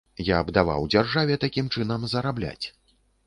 [0.27, 2.65] Я б даваў дзяржаве такім чынам зарабляць.